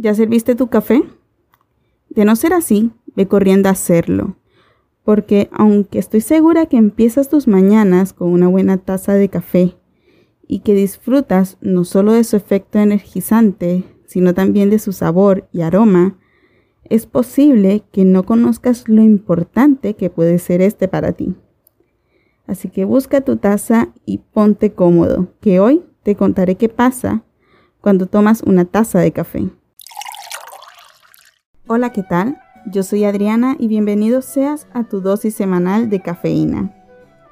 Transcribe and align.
¿Ya 0.00 0.14
serviste 0.14 0.54
tu 0.54 0.68
café? 0.68 1.02
De 2.08 2.24
no 2.24 2.36
ser 2.36 2.52
así, 2.52 2.92
ve 3.16 3.26
corriendo 3.26 3.68
a 3.68 3.72
hacerlo, 3.72 4.36
porque 5.02 5.48
aunque 5.50 5.98
estoy 5.98 6.20
segura 6.20 6.66
que 6.66 6.76
empiezas 6.76 7.28
tus 7.28 7.48
mañanas 7.48 8.12
con 8.12 8.28
una 8.28 8.46
buena 8.46 8.76
taza 8.76 9.14
de 9.14 9.28
café 9.28 9.76
y 10.46 10.60
que 10.60 10.74
disfrutas 10.74 11.58
no 11.60 11.82
solo 11.84 12.12
de 12.12 12.22
su 12.22 12.36
efecto 12.36 12.78
energizante, 12.78 13.82
sino 14.06 14.34
también 14.34 14.70
de 14.70 14.78
su 14.78 14.92
sabor 14.92 15.48
y 15.50 15.62
aroma, 15.62 16.16
es 16.84 17.06
posible 17.06 17.82
que 17.90 18.04
no 18.04 18.22
conozcas 18.22 18.88
lo 18.88 19.02
importante 19.02 19.94
que 19.94 20.10
puede 20.10 20.38
ser 20.38 20.62
este 20.62 20.86
para 20.86 21.10
ti. 21.10 21.34
Así 22.46 22.68
que 22.68 22.84
busca 22.84 23.22
tu 23.22 23.36
taza 23.36 23.92
y 24.06 24.18
ponte 24.18 24.70
cómodo, 24.70 25.34
que 25.40 25.58
hoy 25.58 25.82
te 26.04 26.14
contaré 26.14 26.54
qué 26.54 26.68
pasa 26.68 27.24
cuando 27.80 28.06
tomas 28.06 28.44
una 28.44 28.64
taza 28.64 29.00
de 29.00 29.10
café. 29.10 29.50
Hola, 31.70 31.92
¿qué 31.92 32.02
tal? 32.02 32.38
Yo 32.64 32.82
soy 32.82 33.04
Adriana 33.04 33.54
y 33.58 33.68
bienvenido 33.68 34.22
seas 34.22 34.66
a 34.72 34.84
tu 34.84 35.02
dosis 35.02 35.34
semanal 35.34 35.90
de 35.90 36.00
cafeína. 36.00 36.74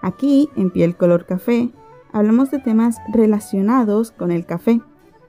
Aquí, 0.03 0.51
en 0.57 0.71
Piel 0.71 0.95
Color 0.95 1.25
Café, 1.25 1.71
hablamos 2.13 2.51
de 2.51 2.59
temas 2.59 2.99
relacionados 3.11 4.11
con 4.11 4.31
el 4.31 4.45
café, 4.45 4.83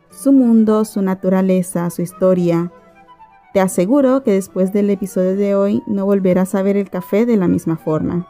su 0.10 0.34
mundo, 0.34 0.84
su 0.84 1.02
naturaleza, 1.02 1.90
su 1.90 2.02
historia. 2.02 2.74
Te 3.54 3.62
aseguro 3.62 4.24
que 4.24 4.34
después 4.34 4.74
del 4.74 4.90
episodio 4.90 5.38
de 5.38 5.56
hoy 5.56 5.84
no 5.88 6.06
volverás 6.06 6.54
a 6.54 6.62
ver 6.62 6.76
el 6.76 6.90
café 6.90 7.26
de 7.26 7.38
la 7.38 7.48
misma 7.48 7.78
forma. 7.78 8.28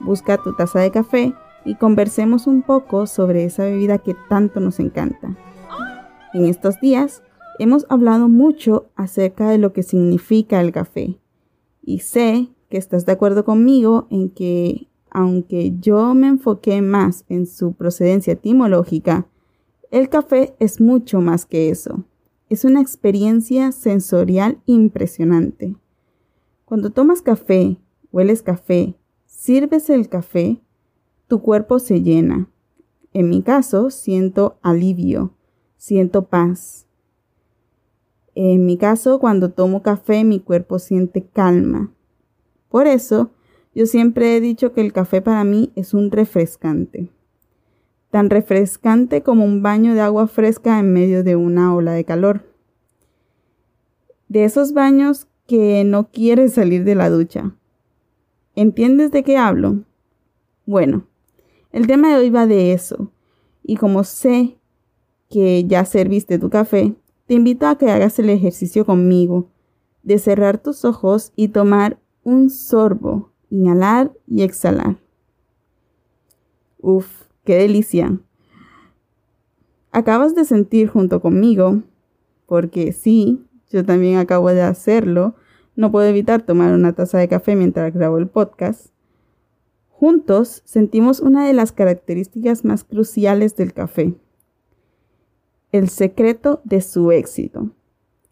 Busca 0.00 0.38
tu 0.38 0.54
taza 0.54 0.80
de 0.80 0.92
café 0.92 1.34
y 1.66 1.74
conversemos 1.74 2.46
un 2.46 2.62
poco 2.62 3.06
sobre 3.06 3.44
esa 3.44 3.64
bebida 3.64 3.98
que 3.98 4.16
tanto 4.30 4.60
nos 4.60 4.80
encanta. 4.80 5.36
En 6.32 6.46
estos 6.46 6.80
días 6.80 7.22
Hemos 7.58 7.86
hablado 7.88 8.28
mucho 8.28 8.90
acerca 8.96 9.50
de 9.50 9.58
lo 9.58 9.72
que 9.72 9.82
significa 9.82 10.60
el 10.60 10.72
café 10.72 11.18
y 11.82 12.00
sé 12.00 12.48
que 12.68 12.78
estás 12.78 13.04
de 13.06 13.12
acuerdo 13.12 13.44
conmigo 13.44 14.06
en 14.10 14.30
que 14.30 14.88
aunque 15.10 15.74
yo 15.80 16.14
me 16.14 16.28
enfoqué 16.28 16.82
más 16.82 17.24
en 17.28 17.46
su 17.46 17.72
procedencia 17.72 18.34
etimológica, 18.34 19.26
el 19.90 20.08
café 20.08 20.54
es 20.60 20.80
mucho 20.80 21.20
más 21.20 21.46
que 21.46 21.68
eso. 21.68 22.04
Es 22.48 22.64
una 22.64 22.80
experiencia 22.80 23.72
sensorial 23.72 24.60
impresionante. 24.66 25.76
Cuando 26.64 26.90
tomas 26.90 27.22
café, 27.22 27.76
hueles 28.12 28.42
café, 28.42 28.96
sirves 29.26 29.90
el 29.90 30.08
café, 30.08 30.60
tu 31.26 31.42
cuerpo 31.42 31.80
se 31.80 32.02
llena. 32.02 32.48
En 33.12 33.28
mi 33.28 33.42
caso, 33.42 33.90
siento 33.90 34.58
alivio, 34.62 35.34
siento 35.76 36.26
paz, 36.26 36.86
en 38.34 38.64
mi 38.66 38.76
caso, 38.76 39.18
cuando 39.18 39.50
tomo 39.50 39.82
café, 39.82 40.24
mi 40.24 40.40
cuerpo 40.40 40.78
siente 40.78 41.24
calma. 41.24 41.92
Por 42.68 42.86
eso, 42.86 43.30
yo 43.74 43.86
siempre 43.86 44.36
he 44.36 44.40
dicho 44.40 44.72
que 44.72 44.80
el 44.80 44.92
café 44.92 45.20
para 45.20 45.44
mí 45.44 45.72
es 45.74 45.94
un 45.94 46.10
refrescante. 46.10 47.10
Tan 48.10 48.30
refrescante 48.30 49.22
como 49.22 49.44
un 49.44 49.62
baño 49.62 49.94
de 49.94 50.00
agua 50.00 50.26
fresca 50.26 50.78
en 50.78 50.92
medio 50.92 51.22
de 51.22 51.36
una 51.36 51.74
ola 51.74 51.92
de 51.92 52.04
calor. 52.04 52.44
De 54.28 54.44
esos 54.44 54.72
baños 54.72 55.28
que 55.46 55.84
no 55.84 56.10
quieres 56.10 56.54
salir 56.54 56.84
de 56.84 56.94
la 56.94 57.10
ducha. 57.10 57.56
¿Entiendes 58.54 59.10
de 59.10 59.22
qué 59.22 59.36
hablo? 59.36 59.84
Bueno, 60.66 61.06
el 61.72 61.86
tema 61.86 62.10
de 62.10 62.20
hoy 62.20 62.30
va 62.30 62.46
de 62.46 62.72
eso. 62.72 63.12
Y 63.62 63.76
como 63.76 64.04
sé 64.04 64.58
que 65.28 65.64
ya 65.66 65.84
serviste 65.84 66.38
tu 66.38 66.50
café, 66.50 66.94
te 67.30 67.34
invito 67.34 67.68
a 67.68 67.78
que 67.78 67.88
hagas 67.88 68.18
el 68.18 68.28
ejercicio 68.28 68.84
conmigo 68.84 69.46
de 70.02 70.18
cerrar 70.18 70.58
tus 70.58 70.84
ojos 70.84 71.32
y 71.36 71.46
tomar 71.46 71.96
un 72.24 72.50
sorbo, 72.50 73.30
inhalar 73.50 74.10
y 74.26 74.42
exhalar. 74.42 74.96
Uf, 76.80 77.06
qué 77.44 77.54
delicia. 77.54 78.18
Acabas 79.92 80.34
de 80.34 80.44
sentir 80.44 80.88
junto 80.88 81.20
conmigo, 81.20 81.84
porque 82.46 82.90
sí, 82.90 83.46
yo 83.70 83.84
también 83.84 84.18
acabo 84.18 84.48
de 84.48 84.62
hacerlo, 84.62 85.36
no 85.76 85.92
puedo 85.92 86.08
evitar 86.08 86.42
tomar 86.42 86.74
una 86.74 86.94
taza 86.94 87.18
de 87.18 87.28
café 87.28 87.54
mientras 87.54 87.94
grabo 87.94 88.18
el 88.18 88.26
podcast. 88.26 88.88
Juntos 89.88 90.62
sentimos 90.64 91.20
una 91.20 91.46
de 91.46 91.52
las 91.52 91.70
características 91.70 92.64
más 92.64 92.82
cruciales 92.82 93.54
del 93.54 93.72
café, 93.72 94.16
el 95.72 95.88
secreto 95.88 96.60
de 96.64 96.80
su 96.80 97.12
éxito. 97.12 97.70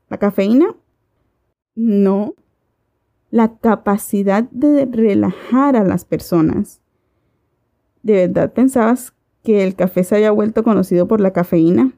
¿La 0.08 0.18
cafeína? 0.18 0.76
No. 1.74 2.34
La 3.30 3.58
capacidad 3.58 4.44
de 4.50 4.86
relajar 4.86 5.76
a 5.76 5.84
las 5.84 6.04
personas. 6.04 6.80
¿De 8.02 8.14
verdad 8.26 8.52
pensabas 8.52 9.14
que 9.42 9.64
el 9.64 9.74
café 9.74 10.04
se 10.04 10.16
haya 10.16 10.30
vuelto 10.30 10.64
conocido 10.64 11.06
por 11.06 11.20
la 11.20 11.32
cafeína? 11.32 11.92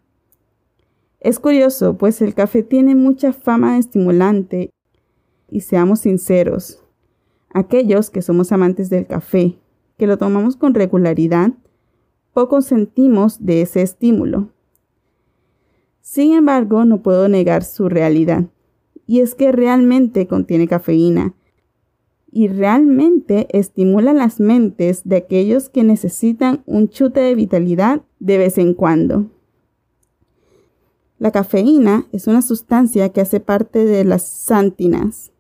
Es 1.21 1.39
curioso, 1.39 1.99
pues 1.99 2.23
el 2.23 2.35
café 2.35 2.63
tiene 2.63 2.95
mucha 2.95 3.33
fama 3.33 3.75
de 3.75 3.81
estimulante 3.81 4.71
y 5.49 5.61
seamos 5.61 6.01
sinceros, 6.01 6.83
aquellos 7.53 8.11
que 8.11 8.23
somos 8.23 8.53
amantes 8.53 8.89
del 8.89 9.07
café, 9.07 9.59
que 9.99 10.07
lo 10.07 10.17
tomamos 10.17 10.57
con 10.57 10.75
regularidad, 10.75 11.53
poco 12.33 12.63
sentimos 12.63 13.45
de 13.45 13.63
ese 13.63 13.83
estímulo. 13.83 14.49
Sin 16.01 16.33
embargo, 16.33 16.85
no 16.85 17.03
puedo 17.03 17.29
negar 17.29 17.65
su 17.65 17.89
realidad. 17.89 18.47
Y 19.07 19.21
es 19.21 19.35
que 19.35 19.53
realmente 19.53 20.27
contiene 20.27 20.69
cafeína. 20.69 21.35
Y 22.33 22.49
realmente 22.49 23.49
estimula 23.51 24.13
las 24.13 24.41
mentes 24.41 25.03
de 25.05 25.17
aquellos 25.17 25.69
que 25.69 25.83
necesitan 25.83 26.63
un 26.67 26.89
chute 26.89 27.21
de 27.21 27.35
vitalidad 27.35 28.03
de 28.21 28.39
vez 28.39 28.57
en 28.59 28.75
cuando. 28.75 29.27
La 31.19 31.33
cafeína 31.33 32.07
es 32.13 32.29
una 32.29 32.41
sustancia 32.41 33.11
que 33.11 33.21
hace 33.21 33.41
parte 33.41 33.85
de 33.85 34.05
las 34.05 34.23
santinas. 34.23 35.33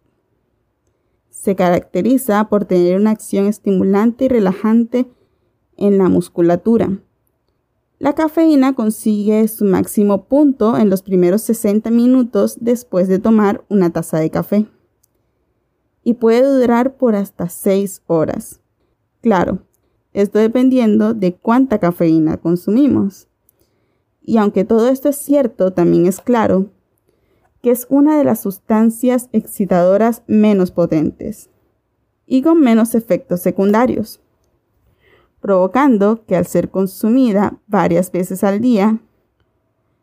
Se 1.30 1.56
caracteriza 1.56 2.48
por 2.48 2.66
tener 2.66 3.00
una 3.00 3.12
acción 3.12 3.46
estimulante 3.46 4.26
y 4.26 4.28
relajante 4.28 5.06
en 5.76 5.96
la 5.96 6.08
musculatura 6.08 7.00
la 8.00 8.14
cafeína 8.14 8.74
consigue 8.74 9.46
su 9.46 9.66
máximo 9.66 10.24
punto 10.24 10.78
en 10.78 10.88
los 10.88 11.02
primeros 11.02 11.42
60 11.42 11.90
minutos 11.90 12.56
después 12.58 13.08
de 13.08 13.18
tomar 13.18 13.62
una 13.68 13.90
taza 13.90 14.18
de 14.18 14.30
café 14.30 14.66
y 16.02 16.14
puede 16.14 16.42
durar 16.42 16.96
por 16.96 17.14
hasta 17.14 17.50
6 17.50 18.02
horas. 18.06 18.62
Claro, 19.20 19.58
esto 20.14 20.38
dependiendo 20.38 21.12
de 21.12 21.34
cuánta 21.34 21.78
cafeína 21.78 22.38
consumimos. 22.38 23.28
Y 24.22 24.38
aunque 24.38 24.64
todo 24.64 24.88
esto 24.88 25.10
es 25.10 25.16
cierto, 25.16 25.74
también 25.74 26.06
es 26.06 26.22
claro 26.22 26.70
que 27.60 27.70
es 27.70 27.86
una 27.90 28.16
de 28.16 28.24
las 28.24 28.40
sustancias 28.40 29.28
excitadoras 29.32 30.22
menos 30.26 30.70
potentes 30.70 31.50
y 32.26 32.40
con 32.40 32.60
menos 32.60 32.94
efectos 32.94 33.40
secundarios 33.42 34.22
provocando 35.40 36.24
que 36.26 36.36
al 36.36 36.46
ser 36.46 36.70
consumida 36.70 37.58
varias 37.66 38.12
veces 38.12 38.44
al 38.44 38.60
día, 38.60 39.00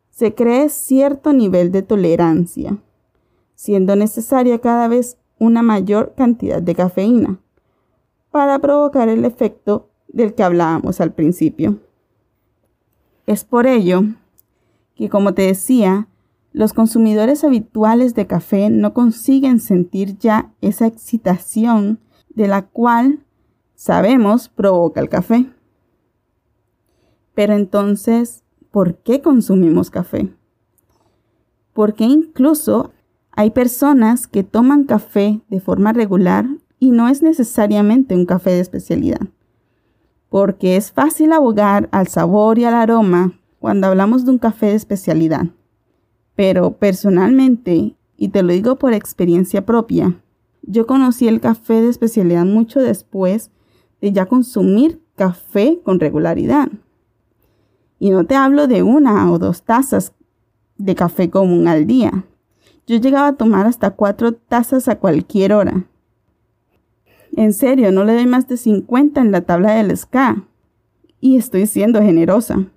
se 0.10 0.34
cree 0.34 0.70
cierto 0.70 1.32
nivel 1.32 1.72
de 1.72 1.84
tolerancia, 1.84 2.78
siendo 3.54 3.96
necesaria 3.96 4.60
cada 4.60 4.88
vez 4.88 5.18
una 5.40 5.62
mayor 5.62 6.14
cantidad 6.16 6.62
de 6.62 6.74
cafeína 6.74 7.40
para 8.32 8.60
provocar 8.60 9.10
el 9.10 9.26
efecto 9.26 9.90
del 10.08 10.34
que 10.34 10.44
hablábamos 10.44 11.02
al 11.02 11.14
principio. 11.14 11.80
Es 13.26 13.44
por 13.44 13.68
ello 13.68 14.04
que, 14.96 15.10
como 15.10 15.34
te 15.34 15.44
decía, 15.44 16.08
los 16.52 16.74
consumidores 16.74 17.44
habituales 17.44 18.16
de 18.16 18.26
café 18.26 18.70
no 18.70 18.94
consiguen 18.94 19.60
sentir 19.60 20.18
ya 20.18 20.52
esa 20.62 20.88
excitación 20.88 22.00
de 22.30 22.48
la 22.48 22.64
cual 22.64 23.20
sabemos 23.78 24.50
provoca 24.50 25.00
el 25.00 25.08
café. 25.08 25.50
Pero 27.36 27.54
entonces, 27.54 28.44
¿por 28.72 28.96
qué 28.98 29.22
consumimos 29.22 29.92
café? 29.92 30.34
Porque 31.74 32.04
incluso 32.04 32.92
hay 33.32 33.52
personas 33.52 34.26
que 34.26 34.44
toman 34.44 34.86
café 34.86 35.42
de 35.48 35.62
forma 35.62 35.94
regular 35.94 36.48
y 36.80 36.90
no 36.90 37.08
es 37.08 37.22
necesariamente 37.22 38.16
un 38.16 38.26
café 38.26 38.50
de 38.50 38.62
especialidad. 38.62 39.22
Porque 40.30 40.76
es 40.76 40.92
fácil 40.92 41.32
abogar 41.32 41.88
al 41.92 42.08
sabor 42.08 42.58
y 42.58 42.66
al 42.66 42.74
aroma 42.74 43.40
cuando 43.60 43.88
hablamos 43.88 44.26
de 44.26 44.32
un 44.32 44.40
café 44.40 44.68
de 44.68 44.76
especialidad. 44.76 45.46
Pero 46.36 46.78
personalmente, 46.78 47.96
y 48.18 48.30
te 48.30 48.42
lo 48.42 48.54
digo 48.54 48.78
por 48.78 48.94
experiencia 48.94 49.66
propia, 49.66 50.20
yo 50.64 50.88
conocí 50.88 51.28
el 51.28 51.40
café 51.40 51.82
de 51.82 51.90
especialidad 51.90 52.46
mucho 52.46 52.80
después 52.80 53.52
de 54.02 54.12
ya 54.12 54.26
consumir 54.26 55.02
café 55.16 55.80
con 55.84 56.00
regularidad. 56.00 56.70
Y 58.00 58.12
no 58.12 58.26
te 58.26 58.36
hablo 58.36 58.68
de 58.68 58.84
una 58.84 59.32
o 59.32 59.40
dos 59.40 59.64
tazas 59.64 60.14
de 60.78 60.96
café 60.96 61.30
común 61.30 61.68
al 61.68 61.88
día, 61.88 62.26
Yo 62.86 62.96
llegaba 62.96 63.28
a 63.28 63.36
tomar 63.36 63.66
hasta 63.66 63.92
cuatro 63.92 64.32
tazas 64.32 64.88
a 64.88 64.98
cualquier 64.98 65.52
hora. 65.52 65.88
En 67.36 67.52
serio, 67.52 67.92
no 67.92 68.06
le 68.06 68.14
doy 68.14 68.26
más 68.26 68.48
de 68.48 68.56
50 68.56 69.20
en 69.20 69.32
la 69.34 69.42
tabla 69.42 69.74
del 69.74 69.96
SCA. 69.98 70.48
Y 71.20 71.36
estoy 71.36 71.68
siendo 71.68 72.02
generosa. 72.02 72.68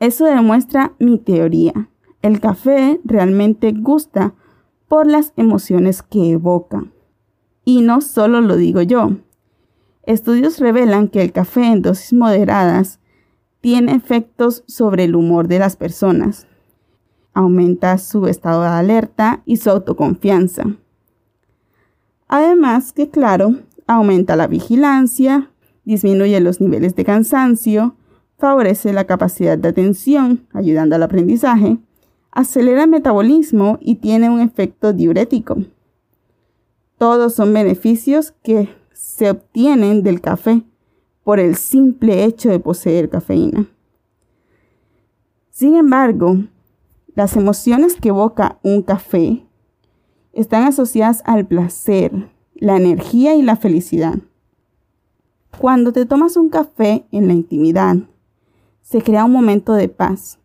Eso 0.00 0.24
demuestra 0.24 0.94
mi 0.98 1.18
teoría. 1.18 1.90
El 2.22 2.40
café 2.40 2.98
realmente 3.04 3.72
gusta 3.72 4.32
por 4.88 5.06
las 5.06 5.34
emociones 5.36 6.02
que 6.02 6.30
evoca. 6.30 6.84
Y 7.64 7.82
no 7.82 8.00
solo 8.00 8.40
lo 8.40 8.56
digo 8.56 8.82
yo. 8.82 9.16
Estudios 10.02 10.58
revelan 10.58 11.08
que 11.08 11.22
el 11.22 11.32
café 11.32 11.64
en 11.64 11.80
dosis 11.80 12.12
moderadas 12.12 13.00
tiene 13.60 13.94
efectos 13.94 14.62
sobre 14.66 15.04
el 15.04 15.14
humor 15.14 15.48
de 15.48 15.58
las 15.58 15.76
personas. 15.76 16.46
Aumenta 17.32 17.96
su 17.96 18.26
estado 18.26 18.62
de 18.62 18.68
alerta 18.68 19.42
y 19.46 19.56
su 19.56 19.70
autoconfianza. 19.70 20.64
Además 22.28 22.92
que, 22.92 23.08
claro, 23.08 23.56
aumenta 23.86 24.36
la 24.36 24.46
vigilancia, 24.46 25.50
disminuye 25.84 26.38
los 26.40 26.60
niveles 26.60 26.94
de 26.94 27.04
cansancio, 27.04 27.96
favorece 28.38 28.92
la 28.92 29.04
capacidad 29.04 29.56
de 29.56 29.68
atención, 29.68 30.46
ayudando 30.52 30.96
al 30.96 31.02
aprendizaje, 31.02 31.78
acelera 32.30 32.84
el 32.84 32.90
metabolismo 32.90 33.78
y 33.80 33.96
tiene 33.96 34.28
un 34.28 34.40
efecto 34.40 34.92
diurético. 34.92 35.56
Todos 36.98 37.34
son 37.34 37.52
beneficios 37.52 38.32
que 38.42 38.68
se 38.92 39.30
obtienen 39.30 40.02
del 40.02 40.20
café 40.20 40.62
por 41.24 41.40
el 41.40 41.56
simple 41.56 42.24
hecho 42.24 42.50
de 42.50 42.60
poseer 42.60 43.08
cafeína. 43.08 43.66
Sin 45.50 45.76
embargo, 45.76 46.38
las 47.14 47.36
emociones 47.36 47.94
que 47.94 48.08
evoca 48.08 48.58
un 48.62 48.82
café 48.82 49.46
están 50.32 50.64
asociadas 50.64 51.22
al 51.24 51.46
placer, 51.46 52.30
la 52.54 52.76
energía 52.76 53.34
y 53.34 53.42
la 53.42 53.56
felicidad. 53.56 54.18
Cuando 55.58 55.92
te 55.92 56.06
tomas 56.06 56.36
un 56.36 56.48
café 56.48 57.06
en 57.12 57.28
la 57.28 57.34
intimidad, 57.34 57.96
se 58.82 59.00
crea 59.00 59.24
un 59.24 59.32
momento 59.32 59.72
de 59.72 59.88
paz, 59.88 60.38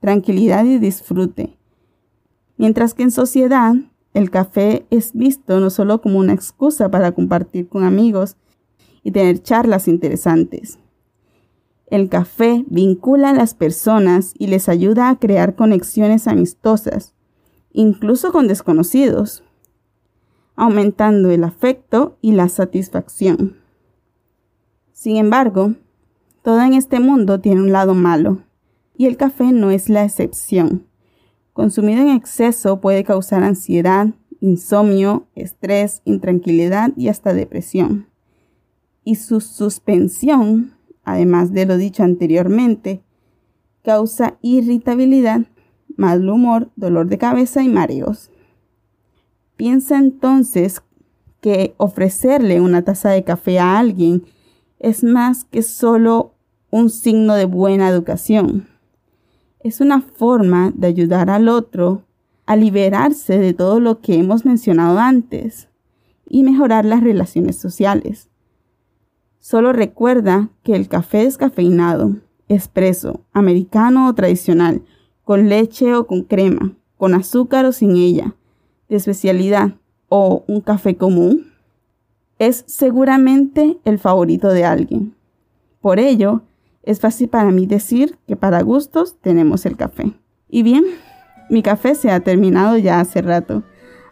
tranquilidad 0.00 0.64
y 0.64 0.78
disfrute, 0.78 1.56
mientras 2.56 2.94
que 2.94 3.04
en 3.04 3.10
sociedad 3.10 3.74
el 4.14 4.30
café 4.30 4.86
es 4.90 5.12
visto 5.12 5.60
no 5.60 5.70
solo 5.70 6.00
como 6.00 6.18
una 6.18 6.32
excusa 6.32 6.90
para 6.90 7.12
compartir 7.12 7.68
con 7.68 7.84
amigos 7.84 8.36
y 9.02 9.12
tener 9.12 9.42
charlas 9.42 9.88
interesantes. 9.88 10.78
El 11.86 12.08
café 12.08 12.64
vincula 12.68 13.30
a 13.30 13.34
las 13.34 13.54
personas 13.54 14.34
y 14.38 14.48
les 14.48 14.68
ayuda 14.68 15.08
a 15.08 15.18
crear 15.18 15.54
conexiones 15.54 16.26
amistosas, 16.26 17.14
incluso 17.72 18.32
con 18.32 18.46
desconocidos, 18.46 19.42
aumentando 20.56 21.30
el 21.30 21.44
afecto 21.44 22.18
y 22.20 22.32
la 22.32 22.48
satisfacción. 22.48 23.56
Sin 24.92 25.16
embargo, 25.16 25.74
todo 26.42 26.60
en 26.60 26.74
este 26.74 27.00
mundo 27.00 27.40
tiene 27.40 27.62
un 27.62 27.72
lado 27.72 27.94
malo, 27.94 28.42
y 28.96 29.06
el 29.06 29.16
café 29.16 29.52
no 29.52 29.70
es 29.70 29.88
la 29.88 30.04
excepción. 30.04 30.86
Consumido 31.58 32.02
en 32.02 32.10
exceso 32.10 32.80
puede 32.80 33.02
causar 33.02 33.42
ansiedad, 33.42 34.06
insomnio, 34.38 35.26
estrés, 35.34 36.02
intranquilidad 36.04 36.92
y 36.96 37.08
hasta 37.08 37.34
depresión. 37.34 38.06
Y 39.02 39.16
su 39.16 39.40
suspensión, 39.40 40.74
además 41.02 41.52
de 41.52 41.66
lo 41.66 41.76
dicho 41.76 42.04
anteriormente, 42.04 43.02
causa 43.82 44.38
irritabilidad, 44.40 45.46
mal 45.96 46.28
humor, 46.28 46.70
dolor 46.76 47.08
de 47.08 47.18
cabeza 47.18 47.60
y 47.64 47.68
mareos. 47.68 48.30
Piensa 49.56 49.98
entonces 49.98 50.80
que 51.40 51.74
ofrecerle 51.76 52.60
una 52.60 52.82
taza 52.82 53.10
de 53.10 53.24
café 53.24 53.58
a 53.58 53.80
alguien 53.80 54.22
es 54.78 55.02
más 55.02 55.44
que 55.44 55.62
solo 55.62 56.36
un 56.70 56.88
signo 56.88 57.34
de 57.34 57.46
buena 57.46 57.88
educación 57.88 58.77
es 59.68 59.80
una 59.82 60.00
forma 60.00 60.72
de 60.74 60.86
ayudar 60.86 61.28
al 61.28 61.48
otro 61.48 62.02
a 62.46 62.56
liberarse 62.56 63.38
de 63.38 63.52
todo 63.52 63.80
lo 63.80 64.00
que 64.00 64.14
hemos 64.14 64.46
mencionado 64.46 64.98
antes 64.98 65.68
y 66.26 66.42
mejorar 66.42 66.86
las 66.86 67.02
relaciones 67.02 67.56
sociales. 67.56 68.30
Solo 69.38 69.74
recuerda 69.74 70.48
que 70.62 70.74
el 70.74 70.88
café 70.88 71.24
descafeinado, 71.24 72.16
expreso, 72.48 73.20
americano 73.32 74.08
o 74.08 74.14
tradicional, 74.14 74.82
con 75.22 75.50
leche 75.50 75.94
o 75.94 76.06
con 76.06 76.22
crema, 76.22 76.74
con 76.96 77.14
azúcar 77.14 77.66
o 77.66 77.72
sin 77.72 77.96
ella, 77.96 78.34
de 78.88 78.96
especialidad 78.96 79.74
o 80.08 80.44
un 80.48 80.62
café 80.62 80.96
común, 80.96 81.52
es 82.38 82.64
seguramente 82.66 83.78
el 83.84 83.98
favorito 83.98 84.48
de 84.48 84.64
alguien. 84.64 85.14
Por 85.82 85.98
ello, 85.98 86.42
es 86.88 87.00
fácil 87.00 87.28
para 87.28 87.50
mí 87.50 87.66
decir 87.66 88.16
que 88.26 88.34
para 88.34 88.62
gustos 88.62 89.18
tenemos 89.20 89.66
el 89.66 89.76
café. 89.76 90.14
Y 90.48 90.62
bien, 90.62 90.84
mi 91.50 91.62
café 91.62 91.94
se 91.94 92.10
ha 92.10 92.20
terminado 92.20 92.78
ya 92.78 92.98
hace 92.98 93.20
rato, 93.20 93.62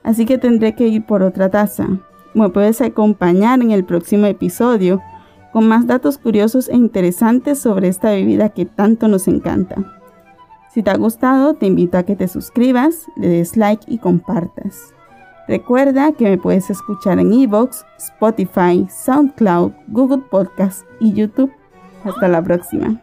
así 0.03 0.27
que 0.27 0.37
tendré 0.37 0.75
que 0.75 0.87
ir 0.87 1.07
por 1.07 1.23
otra 1.23 1.51
taza. 1.51 1.89
Me 2.35 2.51
puedes 2.51 2.83
acompañar 2.83 3.63
en 3.63 3.71
el 3.71 3.87
próximo 3.87 4.27
episodio 4.27 5.01
con 5.55 5.67
más 5.67 5.87
datos 5.87 6.19
curiosos 6.19 6.69
e 6.69 6.77
interesantes 6.77 7.59
sobre 7.59 7.89
esta 7.89 8.11
bebida 8.11 8.51
que 8.51 8.67
tanto 8.67 9.09
nos 9.09 9.27
encanta. 9.27 9.77
Si 10.69 10.83
te 10.83 10.91
ha 10.91 10.99
gustado, 10.99 11.55
te 11.55 11.65
invito 11.65 11.97
a 11.97 12.03
que 12.03 12.15
te 12.15 12.29
suscribas, 12.29 13.07
le 13.17 13.29
des 13.29 13.57
like 13.57 13.91
y 13.91 13.97
compartas. 13.97 14.93
Recuerda 15.49 16.13
que 16.13 16.25
me 16.25 16.37
puedes 16.37 16.69
escuchar 16.69 17.19
en 17.21 17.33
Evox, 17.33 17.87
Spotify, 17.97 18.87
SoundCloud, 18.91 19.73
Google 19.89 20.25
Podcast 20.31 20.85
y 21.01 21.15
YouTube. 21.15 21.51
Hasta 22.07 22.29
la 22.29 22.41
próxima. 22.41 23.01